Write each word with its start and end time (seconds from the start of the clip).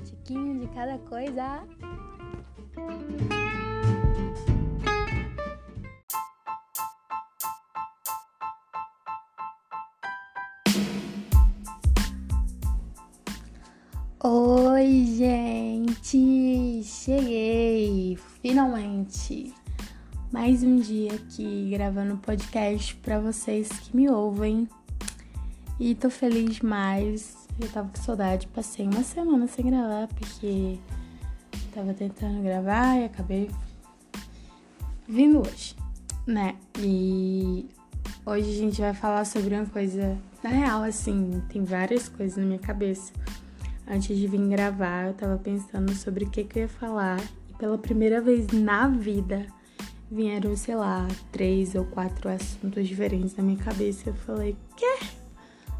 tiquinho 0.00 0.60
de 0.60 0.66
cada 0.68 0.98
coisa. 0.98 1.62
Oi, 14.22 15.04
gente! 15.16 16.82
Cheguei! 16.82 18.18
Finalmente! 18.42 19.54
Mais 20.32 20.62
um 20.62 20.76
dia 20.76 21.14
aqui 21.14 21.70
gravando 21.70 22.16
podcast 22.18 22.94
para 22.96 23.20
vocês 23.20 23.68
que 23.68 23.96
me 23.96 24.10
ouvem. 24.10 24.68
E 25.78 25.94
tô 25.94 26.10
feliz 26.10 26.56
demais. 26.56 27.45
Eu 27.60 27.68
tava 27.70 27.88
com 27.88 28.02
saudade. 28.02 28.46
Passei 28.48 28.86
uma 28.86 29.02
semana 29.02 29.46
sem 29.46 29.66
gravar 29.66 30.08
porque 30.08 30.78
tava 31.74 31.94
tentando 31.94 32.42
gravar 32.42 32.96
e 32.96 33.04
acabei 33.04 33.50
vindo 35.08 35.40
hoje, 35.40 35.74
né? 36.26 36.56
E 36.78 37.68
hoje 38.24 38.50
a 38.50 38.54
gente 38.54 38.80
vai 38.80 38.94
falar 38.94 39.24
sobre 39.24 39.54
uma 39.54 39.66
coisa. 39.66 40.16
Na 40.42 40.50
real, 40.50 40.82
assim, 40.82 41.42
tem 41.48 41.64
várias 41.64 42.08
coisas 42.08 42.36
na 42.36 42.44
minha 42.44 42.58
cabeça 42.58 43.12
antes 43.86 44.16
de 44.18 44.26
vir 44.26 44.48
gravar, 44.48 45.06
eu 45.06 45.14
tava 45.14 45.38
pensando 45.38 45.94
sobre 45.94 46.24
o 46.24 46.30
que, 46.30 46.44
que 46.44 46.58
eu 46.58 46.62
ia 46.62 46.68
falar. 46.68 47.20
E 47.48 47.54
pela 47.54 47.78
primeira 47.78 48.20
vez 48.20 48.48
na 48.48 48.88
vida 48.88 49.46
vieram, 50.10 50.56
sei 50.56 50.74
lá, 50.74 51.06
três 51.30 51.74
ou 51.74 51.84
quatro 51.84 52.28
assuntos 52.28 52.86
diferentes 52.86 53.36
na 53.36 53.44
minha 53.44 53.58
cabeça. 53.58 54.10
Eu 54.10 54.14
falei, 54.14 54.56
quê? 54.76 54.95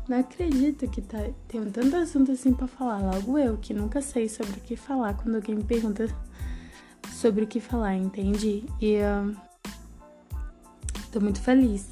Não 0.08 0.20
acredito 0.20 0.88
que 0.88 1.02
tá, 1.02 1.18
tenho 1.48 1.68
tanto 1.70 1.96
assunto 1.96 2.30
assim 2.30 2.52
para 2.52 2.68
falar. 2.68 2.98
Logo 2.98 3.36
eu, 3.36 3.56
que 3.56 3.74
nunca 3.74 4.00
sei 4.00 4.28
sobre 4.28 4.58
o 4.58 4.60
que 4.60 4.76
falar 4.76 5.14
quando 5.14 5.34
alguém 5.34 5.56
me 5.56 5.64
pergunta 5.64 6.06
sobre 7.10 7.42
o 7.42 7.46
que 7.46 7.58
falar, 7.58 7.96
entende? 7.96 8.64
E 8.80 8.98
uh, 8.98 9.36
tô 11.10 11.20
muito 11.20 11.40
feliz. 11.40 11.88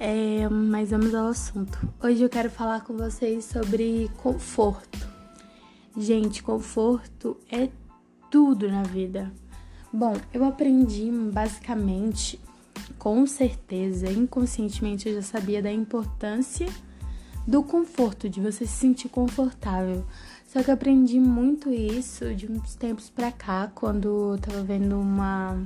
É, 0.00 0.48
mas 0.48 0.90
vamos 0.90 1.14
ao 1.14 1.28
assunto. 1.28 1.78
Hoje 2.02 2.22
eu 2.22 2.28
quero 2.28 2.50
falar 2.50 2.80
com 2.84 2.96
vocês 2.96 3.44
sobre 3.44 4.10
conforto. 4.22 5.06
Gente, 5.96 6.42
conforto 6.42 7.36
é 7.50 7.68
tudo 8.30 8.66
na 8.68 8.82
vida. 8.82 9.30
Bom, 9.92 10.16
eu 10.32 10.42
aprendi 10.42 11.10
basicamente, 11.10 12.40
com 12.98 13.26
certeza, 13.26 14.10
inconscientemente 14.10 15.06
eu 15.06 15.16
já 15.16 15.22
sabia 15.22 15.60
da 15.60 15.70
importância 15.70 16.66
do 17.46 17.62
conforto, 17.62 18.28
de 18.28 18.40
você 18.40 18.66
se 18.66 18.72
sentir 18.72 19.08
confortável. 19.08 20.04
Só 20.46 20.62
que 20.62 20.70
eu 20.70 20.74
aprendi 20.74 21.18
muito 21.18 21.70
isso 21.70 22.34
de 22.34 22.50
uns 22.50 22.74
tempos 22.74 23.08
pra 23.08 23.32
cá, 23.32 23.70
quando 23.74 24.32
eu 24.32 24.38
tava 24.38 24.62
vendo 24.62 24.98
uma 24.98 25.58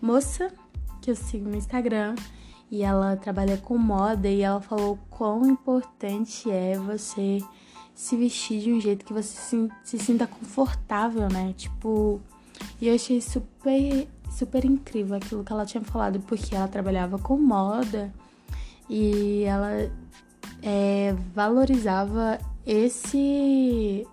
moça 0.00 0.52
que 1.00 1.10
eu 1.10 1.16
sigo 1.16 1.48
no 1.48 1.56
Instagram 1.56 2.14
e 2.70 2.82
ela 2.82 3.16
trabalha 3.16 3.56
com 3.56 3.78
moda 3.78 4.28
e 4.28 4.42
ela 4.42 4.60
falou 4.60 4.98
quão 5.08 5.46
importante 5.46 6.50
é 6.50 6.78
você 6.78 7.42
se 7.94 8.16
vestir 8.16 8.60
de 8.60 8.72
um 8.72 8.80
jeito 8.80 9.04
que 9.04 9.12
você 9.12 9.36
se, 9.36 9.68
se 9.82 9.98
sinta 9.98 10.26
confortável, 10.26 11.28
né? 11.28 11.54
Tipo, 11.56 12.20
e 12.80 12.88
eu 12.88 12.94
achei 12.94 13.20
super, 13.20 14.06
super 14.30 14.64
incrível 14.64 15.16
aquilo 15.16 15.42
que 15.42 15.52
ela 15.52 15.66
tinha 15.66 15.82
falado, 15.82 16.20
porque 16.20 16.54
ela 16.54 16.68
trabalhava 16.68 17.18
com 17.18 17.38
moda 17.38 18.12
e 18.88 19.42
ela 19.44 19.90
é, 20.62 20.97
valorizava 21.12 22.38
esse 22.66 24.06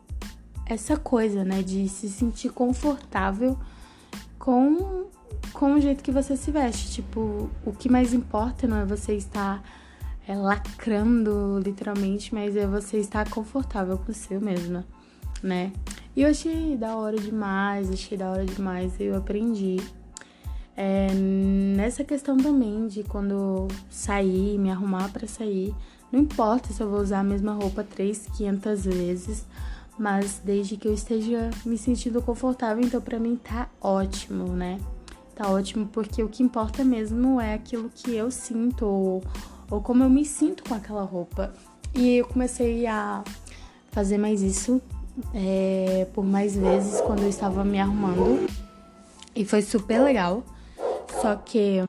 essa 0.66 0.98
coisa, 0.98 1.44
né, 1.44 1.62
de 1.62 1.88
se 1.88 2.10
sentir 2.10 2.50
confortável 2.50 3.58
com 4.40 5.06
com 5.54 5.74
o 5.74 5.82
jeito 5.82 6.04
que 6.04 6.12
você 6.12 6.36
se 6.36 6.52
veste. 6.52 6.92
Tipo, 6.92 7.50
o 7.66 7.72
que 7.72 7.90
mais 7.90 8.14
importa 8.14 8.68
não 8.68 8.78
é 8.78 8.86
você 8.86 9.14
estar 9.14 9.64
é, 10.28 10.36
lacrando 10.36 11.60
literalmente, 11.64 12.34
mas 12.34 12.56
é 12.56 12.66
você 12.66 12.98
estar 12.98 13.30
confortável 13.30 13.98
com 13.98 14.12
seu 14.12 14.42
mesmo, 14.42 14.84
né? 15.42 15.72
E 16.16 16.22
eu 16.22 16.30
achei 16.30 16.78
da 16.78 16.96
hora 16.96 17.18
demais, 17.18 17.90
achei 17.92 18.18
da 18.18 18.30
hora 18.32 18.46
demais, 18.46 19.00
eu 19.00 19.16
aprendi. 19.16 19.78
É, 20.78 21.08
nessa 21.14 22.04
questão 22.04 22.36
também 22.38 22.88
de 22.88 23.04
quando 23.04 23.68
sair, 23.90 24.58
me 24.58 24.70
arrumar 24.70 25.10
para 25.10 25.28
sair, 25.28 25.74
não 26.12 26.20
importa 26.20 26.74
se 26.74 26.82
eu 26.82 26.90
vou 26.90 27.00
usar 27.00 27.20
a 27.20 27.24
mesma 27.24 27.54
roupa 27.54 27.84
3, 27.84 28.28
500 28.38 28.86
vezes, 28.86 29.46
mas 29.98 30.42
desde 30.44 30.76
que 30.76 30.88
eu 30.88 30.94
esteja 30.94 31.50
me 31.66 31.78
sentindo 31.78 32.22
confortável, 32.22 32.84
então 32.84 33.02
para 33.02 33.20
mim 33.20 33.38
tá 33.38 33.70
ótimo, 33.82 34.48
né? 34.50 34.80
Tá 35.34 35.50
ótimo 35.50 35.88
porque 35.88 36.24
o 36.24 36.30
que 36.30 36.44
importa 36.44 36.84
mesmo 36.84 37.40
é 37.40 37.54
aquilo 37.54 37.90
que 37.94 38.16
eu 38.16 38.30
sinto 38.32 38.86
ou, 38.86 39.24
ou 39.70 39.82
como 39.82 40.04
eu 40.04 40.10
me 40.10 40.26
sinto 40.26 40.64
com 40.64 40.74
aquela 40.74 41.04
roupa. 41.04 41.54
E 41.94 42.18
eu 42.18 42.26
comecei 42.26 42.86
a 42.88 43.24
fazer 43.92 44.18
mais 44.18 44.42
isso 44.42 44.82
é, 45.34 46.08
por 46.14 46.26
mais 46.26 46.56
vezes 46.56 47.00
quando 47.02 47.24
eu 47.24 47.30
estava 47.30 47.64
me 47.64 47.80
arrumando. 47.80 48.48
E 49.36 49.46
foi 49.46 49.62
super 49.62 50.02
legal. 50.02 50.44
Só 51.22 51.36
que 51.36 51.84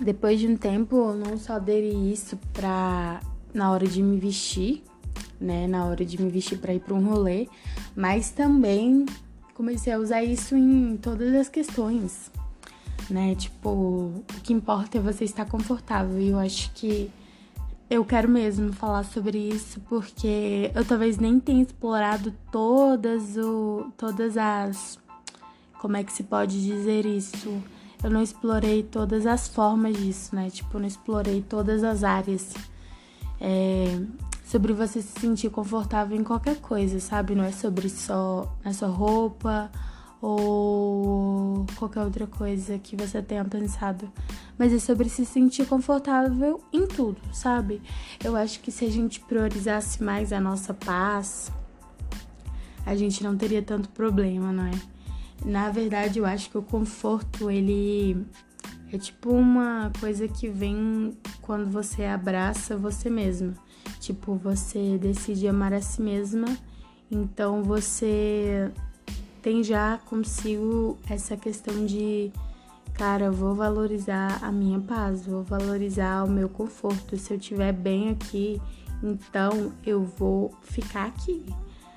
depois 0.00 0.40
de 0.40 0.46
um 0.46 0.56
tempo 0.56 0.96
eu 0.96 1.14
não 1.14 1.38
só 1.38 1.54
aderi 1.54 2.12
isso 2.12 2.38
pra 2.52 3.20
na 3.52 3.70
hora 3.70 3.86
de 3.86 4.02
me 4.02 4.18
vestir, 4.18 4.82
né? 5.40 5.66
Na 5.66 5.86
hora 5.86 6.04
de 6.04 6.20
me 6.20 6.30
vestir 6.30 6.58
para 6.58 6.74
ir 6.74 6.80
para 6.80 6.94
um 6.94 7.04
rolê, 7.04 7.48
mas 7.94 8.30
também 8.30 9.04
comecei 9.54 9.92
a 9.92 9.98
usar 9.98 10.22
isso 10.22 10.56
em 10.56 10.96
todas 10.96 11.34
as 11.34 11.48
questões, 11.48 12.30
né? 13.10 13.34
Tipo, 13.34 13.68
o 13.68 14.24
que 14.42 14.52
importa 14.52 14.98
é 14.98 15.00
você 15.00 15.24
estar 15.24 15.44
confortável. 15.44 16.18
E 16.18 16.28
eu 16.28 16.38
acho 16.38 16.72
que 16.72 17.10
eu 17.90 18.04
quero 18.04 18.28
mesmo 18.28 18.72
falar 18.72 19.04
sobre 19.04 19.36
isso 19.36 19.80
porque 19.88 20.70
eu 20.74 20.84
talvez 20.84 21.18
nem 21.18 21.40
tenha 21.40 21.62
explorado 21.62 22.32
todas 22.52 23.36
o 23.36 23.90
todas 23.96 24.36
as 24.36 24.98
como 25.78 25.96
é 25.96 26.04
que 26.04 26.12
se 26.12 26.22
pode 26.22 26.62
dizer 26.62 27.04
isso? 27.04 27.60
Eu 28.02 28.10
não 28.10 28.22
explorei 28.22 28.82
todas 28.82 29.26
as 29.26 29.48
formas 29.48 29.96
disso, 29.96 30.34
né? 30.34 30.48
Tipo, 30.50 30.76
eu 30.76 30.80
não 30.80 30.88
explorei 30.88 31.42
todas 31.42 31.84
as 31.84 32.02
áreas. 32.02 32.54
É, 33.40 34.00
sobre 34.44 34.72
você 34.72 35.00
se 35.00 35.20
sentir 35.20 35.48
confortável 35.48 36.18
em 36.18 36.24
qualquer 36.24 36.56
coisa, 36.56 36.98
sabe? 36.98 37.36
Não 37.36 37.44
é 37.44 37.52
sobre 37.52 37.88
só 37.88 38.52
a 38.64 38.72
sua 38.72 38.88
roupa 38.88 39.70
ou 40.20 41.64
qualquer 41.76 42.02
outra 42.02 42.26
coisa 42.26 42.78
que 42.78 42.96
você 42.96 43.22
tenha 43.22 43.44
pensado, 43.44 44.10
mas 44.58 44.72
é 44.72 44.78
sobre 44.78 45.08
se 45.08 45.24
sentir 45.24 45.66
confortável 45.66 46.60
em 46.72 46.86
tudo, 46.86 47.18
sabe? 47.32 47.80
Eu 48.22 48.36
acho 48.36 48.60
que 48.60 48.70
se 48.70 48.84
a 48.84 48.90
gente 48.90 49.20
priorizasse 49.20 50.02
mais 50.02 50.32
a 50.32 50.40
nossa 50.40 50.74
paz, 50.74 51.50
a 52.84 52.94
gente 52.94 53.22
não 53.22 53.36
teria 53.36 53.62
tanto 53.62 53.88
problema, 53.90 54.52
não 54.52 54.64
é? 54.64 54.72
Na 55.44 55.70
verdade, 55.70 56.18
eu 56.18 56.26
acho 56.26 56.50
que 56.50 56.58
o 56.58 56.62
conforto, 56.62 57.50
ele 57.50 58.26
é 58.92 58.98
tipo 58.98 59.30
uma 59.30 59.90
coisa 60.00 60.26
que 60.28 60.48
vem 60.48 61.16
quando 61.40 61.70
você 61.70 62.04
abraça 62.04 62.76
você 62.76 63.08
mesma. 63.08 63.54
Tipo, 64.00 64.34
você 64.34 64.98
decide 64.98 65.46
amar 65.48 65.72
a 65.72 65.80
si 65.80 66.02
mesma, 66.02 66.46
então 67.10 67.62
você 67.62 68.70
tem 69.42 69.62
já 69.62 69.98
consigo 70.06 70.98
essa 71.08 71.36
questão 71.36 71.86
de, 71.86 72.30
cara, 72.94 73.30
vou 73.30 73.54
valorizar 73.54 74.38
a 74.42 74.52
minha 74.52 74.80
paz, 74.80 75.26
vou 75.26 75.42
valorizar 75.42 76.24
o 76.24 76.30
meu 76.30 76.48
conforto. 76.48 77.16
Se 77.16 77.32
eu 77.32 77.38
estiver 77.38 77.72
bem 77.72 78.10
aqui, 78.10 78.60
então 79.02 79.72
eu 79.84 80.04
vou 80.04 80.52
ficar 80.62 81.06
aqui. 81.06 81.44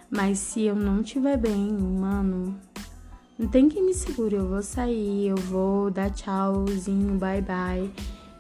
Mas 0.09 0.39
se 0.39 0.61
eu 0.61 0.75
não 0.75 1.01
estiver 1.01 1.37
bem, 1.37 1.71
mano, 1.71 2.55
não 3.43 3.49
tem 3.49 3.67
quem 3.67 3.85
me 3.85 3.93
segure. 3.93 4.35
Eu 4.35 4.47
vou 4.47 4.61
sair, 4.61 5.27
eu 5.27 5.35
vou 5.35 5.91
dar 5.91 6.09
tchauzinho, 6.09 7.15
bye 7.15 7.41
bye. 7.41 7.91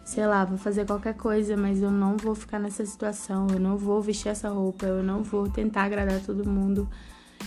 Sei 0.05 0.25
lá, 0.25 0.45
vou 0.45 0.57
fazer 0.57 0.85
qualquer 0.85 1.13
coisa, 1.15 1.57
mas 1.57 1.81
eu 1.81 1.91
não 1.91 2.15
vou 2.15 2.33
ficar 2.33 2.57
nessa 2.57 2.85
situação. 2.85 3.47
Eu 3.51 3.59
não 3.59 3.77
vou 3.77 4.01
vestir 4.01 4.29
essa 4.29 4.49
roupa, 4.49 4.85
eu 4.85 5.03
não 5.03 5.21
vou 5.21 5.49
tentar 5.49 5.83
agradar 5.83 6.21
todo 6.21 6.49
mundo. 6.49 6.89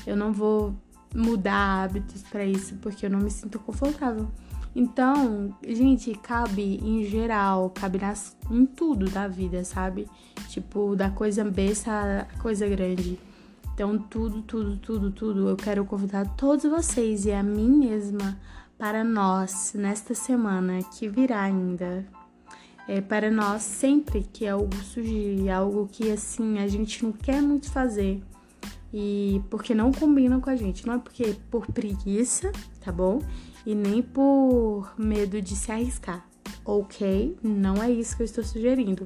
Eu 0.07 0.17
não 0.17 0.35
vou 0.35 0.75
mudar 1.15 1.85
hábitos 1.85 2.23
para 2.25 2.45
isso, 2.45 2.77
porque 2.77 3.07
eu 3.07 3.11
não 3.11 3.21
me 3.21 3.31
sinto 3.31 3.59
confortável. 3.59 4.29
Então, 4.75 5.57
gente, 5.67 6.15
cabe 6.17 6.79
em 6.83 7.05
geral, 7.05 7.71
cabe 7.71 7.99
nas, 7.99 8.37
em 8.51 8.67
tudo 8.67 9.09
da 9.09 9.27
vida, 9.27 9.65
sabe? 9.65 10.07
Tipo, 10.51 10.95
da 10.95 11.09
coisa 11.11 11.43
besta 11.43 12.29
à 12.31 12.39
coisa 12.43 12.69
grande. 12.69 13.19
Então, 13.77 13.99
tudo, 13.99 14.41
tudo, 14.41 14.79
tudo, 14.79 15.11
tudo, 15.11 15.51
eu 15.51 15.55
quero 15.55 15.85
convidar 15.85 16.27
todos 16.35 16.65
vocês 16.65 17.27
e 17.27 17.33
a 17.33 17.43
mim 17.43 17.69
mesma 17.69 18.41
para 18.79 19.05
nós 19.05 19.75
nesta 19.75 20.15
semana 20.15 20.83
que 20.83 21.11
virá 21.11 21.43
ainda. 21.43 22.07
É 22.89 23.03
para 23.03 23.31
nós 23.31 23.61
sempre 23.61 24.27
que 24.33 24.49
algo 24.49 24.75
surgir, 24.77 25.51
algo 25.51 25.87
que 25.93 26.11
assim 26.11 26.59
a 26.59 26.67
gente 26.67 27.05
não 27.05 27.13
quer 27.13 27.43
muito 27.43 27.71
fazer, 27.71 28.23
e 28.95 29.43
porque 29.51 29.75
não 29.75 29.93
combinam 29.93 30.41
com 30.41 30.49
a 30.49 30.57
gente. 30.57 30.87
Não 30.87 30.95
é 30.95 30.99
porque 30.99 31.37
por 31.51 31.67
preguiça, 31.67 32.51
tá 32.83 32.91
bom? 32.91 33.21
E 33.67 33.75
nem 33.75 34.01
por 34.01 34.91
medo 34.97 35.43
de 35.43 35.55
se 35.55 35.71
arriscar. 35.71 36.27
Ok? 36.65 37.37
Não 37.43 37.83
é 37.83 37.91
isso 37.91 38.17
que 38.17 38.23
eu 38.23 38.25
estou 38.25 38.43
sugerindo. 38.43 39.05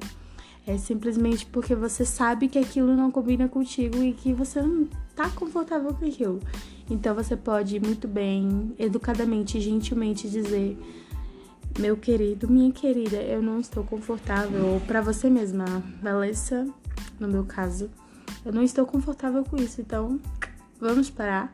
É 0.65 0.77
simplesmente 0.77 1.45
porque 1.47 1.73
você 1.73 2.05
sabe 2.05 2.47
que 2.47 2.59
aquilo 2.59 2.95
não 2.95 3.09
combina 3.09 3.47
contigo 3.47 3.97
e 3.97 4.13
que 4.13 4.31
você 4.31 4.61
não 4.61 4.87
tá 5.15 5.29
confortável 5.29 5.93
com 5.93 6.05
aquilo. 6.05 6.39
Então 6.89 7.15
você 7.15 7.35
pode 7.35 7.79
muito 7.79 8.07
bem, 8.07 8.75
educadamente, 8.77 9.59
gentilmente 9.59 10.29
dizer: 10.29 10.77
Meu 11.79 11.97
querido, 11.97 12.47
minha 12.47 12.71
querida, 12.71 13.17
eu 13.17 13.41
não 13.41 13.59
estou 13.59 13.83
confortável. 13.83 14.67
Ou 14.67 14.79
pra 14.81 15.01
você 15.01 15.29
mesma, 15.29 15.65
Valessa, 16.01 16.67
no 17.19 17.27
meu 17.27 17.43
caso, 17.43 17.89
eu 18.45 18.53
não 18.53 18.61
estou 18.61 18.85
confortável 18.85 19.43
com 19.43 19.55
isso. 19.57 19.81
Então 19.81 20.19
vamos 20.79 21.09
parar. 21.09 21.51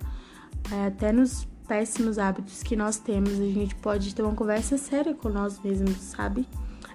É, 0.69 0.87
até 0.87 1.13
nos 1.13 1.47
péssimos 1.65 2.17
hábitos 2.17 2.61
que 2.61 2.75
nós 2.75 2.97
temos, 2.97 3.33
a 3.33 3.45
gente 3.45 3.75
pode 3.75 4.13
ter 4.13 4.21
uma 4.21 4.35
conversa 4.35 4.77
séria 4.77 5.13
com 5.13 5.29
nós 5.29 5.59
mesmos, 5.61 5.97
sabe? 5.97 6.45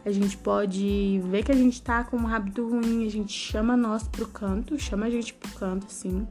A 0.05 0.11
gente 0.11 0.37
pode 0.37 1.21
ver 1.27 1.45
que 1.45 1.53
a 1.53 1.57
gente 1.57 1.81
tá 1.81 2.03
com 2.03 2.17
um 2.17 2.27
hábito 2.27 2.69
ruim, 2.69 3.07
a 3.07 3.11
gente 3.11 3.33
chama 3.33 3.77
nós 3.77 4.09
pro 4.09 4.27
canto, 4.27 4.79
chama 4.79 5.07
a 5.07 5.11
gente 5.11 5.33
pro 5.33 5.51
canto, 5.53 5.87
assim, 5.87 6.27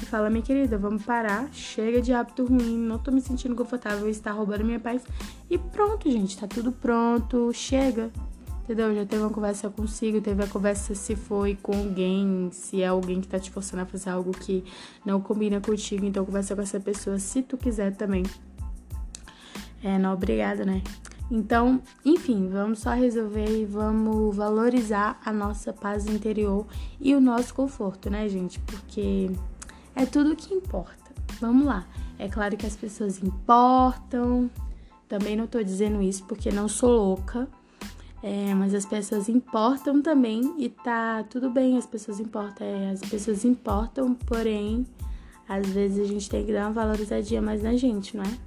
e 0.00 0.04
fala, 0.04 0.28
minha 0.28 0.42
querida, 0.42 0.76
vamos 0.76 1.04
parar, 1.04 1.48
chega 1.52 2.00
de 2.00 2.12
hábito 2.12 2.44
ruim, 2.44 2.76
não 2.78 2.98
tô 2.98 3.10
me 3.10 3.20
sentindo 3.20 3.54
confortável, 3.54 4.08
está 4.08 4.30
roubando 4.30 4.64
minha 4.64 4.78
paz. 4.78 5.02
E 5.50 5.56
pronto, 5.58 6.10
gente, 6.10 6.38
tá 6.38 6.46
tudo 6.46 6.70
pronto, 6.70 7.50
chega. 7.52 8.10
Entendeu? 8.62 8.94
Já 8.94 9.06
teve 9.06 9.22
uma 9.22 9.30
conversa 9.30 9.70
consigo, 9.70 10.20
teve 10.20 10.42
a 10.42 10.46
conversa 10.48 10.94
se 10.94 11.14
foi 11.14 11.56
com 11.62 11.72
alguém, 11.72 12.48
se 12.52 12.82
é 12.82 12.88
alguém 12.88 13.20
que 13.20 13.28
tá 13.28 13.38
te 13.38 13.48
forçando 13.48 13.84
a 13.84 13.86
fazer 13.86 14.10
algo 14.10 14.32
que 14.32 14.64
não 15.04 15.20
combina 15.20 15.60
contigo, 15.60 16.04
então 16.04 16.24
conversa 16.26 16.54
com 16.54 16.62
essa 16.62 16.80
pessoa 16.80 17.18
se 17.18 17.42
tu 17.42 17.56
quiser 17.56 17.94
também. 17.94 18.24
É, 19.84 19.96
não 19.98 20.12
obrigada, 20.12 20.64
né? 20.64 20.82
Então, 21.30 21.82
enfim, 22.04 22.48
vamos 22.48 22.80
só 22.80 22.90
resolver 22.90 23.62
e 23.62 23.64
vamos 23.64 24.36
valorizar 24.36 25.20
a 25.24 25.32
nossa 25.32 25.72
paz 25.72 26.06
interior 26.06 26.66
e 27.00 27.14
o 27.14 27.20
nosso 27.20 27.52
conforto, 27.52 28.08
né, 28.08 28.28
gente? 28.28 28.60
Porque 28.60 29.30
é 29.94 30.06
tudo 30.06 30.36
que 30.36 30.54
importa. 30.54 30.94
Vamos 31.40 31.66
lá. 31.66 31.84
É 32.18 32.28
claro 32.28 32.56
que 32.56 32.64
as 32.64 32.76
pessoas 32.76 33.22
importam. 33.22 34.48
Também 35.08 35.36
não 35.36 35.46
tô 35.46 35.62
dizendo 35.62 36.00
isso 36.00 36.24
porque 36.24 36.50
não 36.50 36.68
sou 36.68 36.90
louca. 36.90 37.48
É, 38.22 38.54
mas 38.54 38.74
as 38.74 38.86
pessoas 38.86 39.28
importam 39.28 40.00
também 40.00 40.54
e 40.58 40.68
tá 40.68 41.22
tudo 41.24 41.50
bem, 41.50 41.76
as 41.76 41.86
pessoas 41.86 42.18
importam, 42.18 42.66
é, 42.66 42.90
as 42.90 43.00
pessoas 43.00 43.44
importam, 43.44 44.14
porém, 44.14 44.86
às 45.48 45.68
vezes 45.68 46.00
a 46.00 46.12
gente 46.12 46.28
tem 46.28 46.44
que 46.44 46.52
dar 46.52 46.62
uma 46.62 46.72
valorizadinha 46.72 47.40
mais 47.40 47.62
na 47.62 47.76
gente, 47.76 48.16
não 48.16 48.24
é? 48.24 48.38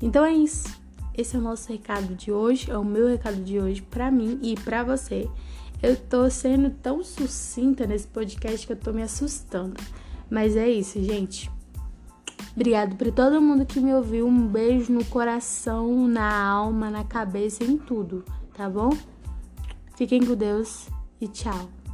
Então 0.00 0.24
é 0.24 0.32
isso. 0.32 0.85
Esse 1.16 1.34
é 1.34 1.38
o 1.38 1.42
nosso 1.42 1.72
recado 1.72 2.14
de 2.14 2.30
hoje, 2.30 2.70
é 2.70 2.76
o 2.76 2.84
meu 2.84 3.08
recado 3.08 3.42
de 3.42 3.58
hoje 3.58 3.80
para 3.80 4.10
mim 4.10 4.38
e 4.42 4.54
para 4.54 4.84
você. 4.84 5.28
Eu 5.82 5.96
tô 5.96 6.28
sendo 6.28 6.70
tão 6.70 7.02
sucinta 7.02 7.86
nesse 7.86 8.06
podcast 8.06 8.66
que 8.66 8.72
eu 8.72 8.76
tô 8.76 8.92
me 8.92 9.02
assustando. 9.02 9.74
Mas 10.28 10.56
é 10.56 10.68
isso, 10.68 11.02
gente. 11.02 11.50
Obrigado 12.54 12.96
para 12.96 13.10
todo 13.10 13.40
mundo 13.40 13.64
que 13.64 13.80
me 13.80 13.94
ouviu. 13.94 14.26
Um 14.26 14.46
beijo 14.46 14.92
no 14.92 15.04
coração, 15.06 16.06
na 16.06 16.46
alma, 16.46 16.90
na 16.90 17.04
cabeça, 17.04 17.64
em 17.64 17.78
tudo, 17.78 18.24
tá 18.54 18.68
bom? 18.68 18.90
Fiquem 19.96 20.24
com 20.24 20.34
Deus 20.34 20.88
e 21.20 21.28
tchau. 21.28 21.85